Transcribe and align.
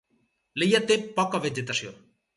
L'illa 0.61 0.81
té 0.93 0.97
poca 1.21 1.43
vegetació. 1.47 1.97